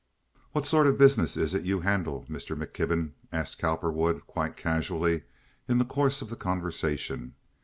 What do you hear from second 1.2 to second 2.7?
is it you handle, Mr.